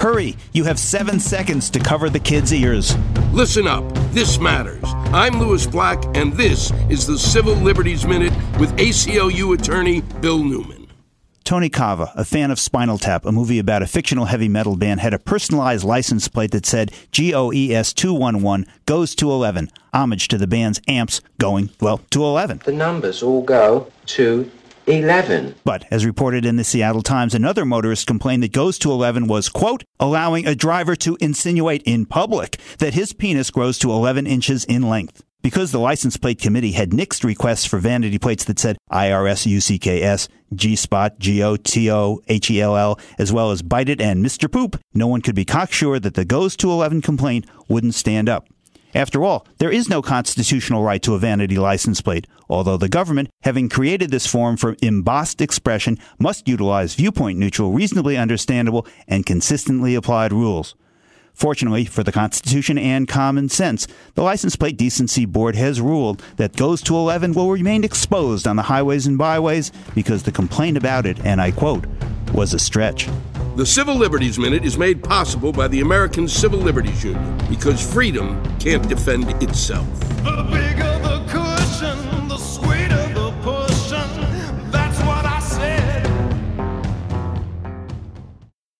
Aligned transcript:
Hurry, 0.00 0.34
you 0.54 0.64
have 0.64 0.78
seven 0.78 1.20
seconds 1.20 1.68
to 1.68 1.78
cover 1.78 2.08
the 2.08 2.18
kid's 2.18 2.54
ears. 2.54 2.96
Listen 3.34 3.66
up. 3.66 3.84
This 4.12 4.38
matters. 4.38 4.82
I'm 5.12 5.38
Lewis 5.38 5.66
Black, 5.66 6.02
and 6.16 6.32
this 6.32 6.72
is 6.88 7.06
the 7.06 7.18
Civil 7.18 7.52
Liberties 7.52 8.06
Minute 8.06 8.32
with 8.58 8.74
ACLU 8.78 9.52
attorney 9.52 10.00
Bill 10.22 10.42
Newman. 10.42 10.86
Tony 11.44 11.68
Kava, 11.68 12.12
a 12.16 12.24
fan 12.24 12.50
of 12.50 12.58
Spinal 12.58 12.96
Tap, 12.96 13.26
a 13.26 13.32
movie 13.32 13.58
about 13.58 13.82
a 13.82 13.86
fictional 13.86 14.24
heavy 14.24 14.48
metal 14.48 14.74
band, 14.74 15.00
had 15.00 15.12
a 15.12 15.18
personalized 15.18 15.84
license 15.84 16.28
plate 16.28 16.52
that 16.52 16.64
said 16.64 16.92
GOES 17.12 17.92
211 17.92 18.66
goes 18.86 19.14
to 19.16 19.30
11, 19.30 19.70
homage 19.92 20.28
to 20.28 20.38
the 20.38 20.46
band's 20.46 20.80
amps 20.88 21.20
going, 21.38 21.68
well, 21.78 21.98
to 22.10 22.24
11. 22.24 22.62
The 22.64 22.72
numbers 22.72 23.22
all 23.22 23.42
go 23.42 23.92
to 24.06 24.50
11. 24.90 25.54
But, 25.64 25.86
as 25.90 26.04
reported 26.04 26.44
in 26.44 26.56
the 26.56 26.64
Seattle 26.64 27.02
Times, 27.02 27.34
another 27.34 27.64
motorist 27.64 28.06
complained 28.06 28.42
that 28.42 28.52
Goes 28.52 28.78
to 28.80 28.90
11 28.90 29.28
was, 29.28 29.48
quote, 29.48 29.84
allowing 29.98 30.46
a 30.46 30.54
driver 30.54 30.96
to 30.96 31.16
insinuate 31.20 31.82
in 31.84 32.06
public 32.06 32.58
that 32.78 32.94
his 32.94 33.12
penis 33.12 33.50
grows 33.50 33.78
to 33.78 33.90
11 33.90 34.26
inches 34.26 34.64
in 34.64 34.88
length. 34.88 35.22
Because 35.42 35.72
the 35.72 35.78
license 35.78 36.18
plate 36.18 36.38
committee 36.38 36.72
had 36.72 36.90
nixed 36.90 37.24
requests 37.24 37.64
for 37.64 37.78
vanity 37.78 38.18
plates 38.18 38.44
that 38.44 38.58
said 38.58 38.76
IRS 38.92 39.50
UCKS, 39.50 40.28
G 40.54 40.76
Spot, 40.76 41.18
G 41.18 41.42
O 41.42 41.56
T 41.56 41.90
O 41.90 42.20
H 42.28 42.50
E 42.50 42.60
L 42.60 42.76
L, 42.76 43.00
as 43.18 43.32
well 43.32 43.50
as 43.50 43.62
Bite 43.62 43.88
It 43.88 44.02
and 44.02 44.22
Mr. 44.22 44.52
Poop, 44.52 44.78
no 44.92 45.06
one 45.06 45.22
could 45.22 45.34
be 45.34 45.46
cocksure 45.46 45.98
that 45.98 46.12
the 46.12 46.26
Goes 46.26 46.56
to 46.58 46.70
11 46.70 47.00
complaint 47.00 47.46
wouldn't 47.68 47.94
stand 47.94 48.28
up. 48.28 48.48
After 48.94 49.24
all, 49.24 49.46
there 49.58 49.70
is 49.70 49.88
no 49.88 50.02
constitutional 50.02 50.82
right 50.82 51.02
to 51.02 51.14
a 51.14 51.18
vanity 51.18 51.56
license 51.58 52.00
plate, 52.00 52.26
although 52.48 52.76
the 52.76 52.88
government, 52.88 53.30
having 53.42 53.68
created 53.68 54.10
this 54.10 54.26
form 54.26 54.56
for 54.56 54.76
embossed 54.82 55.40
expression, 55.40 55.98
must 56.18 56.48
utilize 56.48 56.94
viewpoint 56.94 57.38
neutral, 57.38 57.72
reasonably 57.72 58.16
understandable, 58.16 58.86
and 59.06 59.26
consistently 59.26 59.94
applied 59.94 60.32
rules. 60.32 60.74
Fortunately 61.32 61.84
for 61.84 62.02
the 62.02 62.12
Constitution 62.12 62.76
and 62.76 63.06
common 63.06 63.48
sense, 63.48 63.86
the 64.14 64.22
License 64.22 64.56
Plate 64.56 64.76
Decency 64.76 65.24
Board 65.24 65.54
has 65.54 65.80
ruled 65.80 66.22
that 66.36 66.56
Goes 66.56 66.82
to 66.82 66.96
11 66.96 67.32
will 67.32 67.50
remain 67.50 67.84
exposed 67.84 68.46
on 68.46 68.56
the 68.56 68.62
highways 68.62 69.06
and 69.06 69.16
byways 69.16 69.70
because 69.94 70.24
the 70.24 70.32
complaint 70.32 70.76
about 70.76 71.06
it, 71.06 71.24
and 71.24 71.40
I 71.40 71.52
quote, 71.52 71.86
was 72.34 72.52
a 72.52 72.58
stretch. 72.58 73.08
The 73.56 73.66
Civil 73.66 73.96
Liberties 73.96 74.38
Minute 74.38 74.64
is 74.64 74.78
made 74.78 75.02
possible 75.02 75.52
by 75.52 75.66
the 75.66 75.80
American 75.80 76.28
Civil 76.28 76.60
Liberties 76.60 77.02
Union 77.02 77.36
because 77.50 77.82
freedom 77.92 78.40
can't 78.58 78.88
defend 78.88 79.28
itself. 79.42 79.88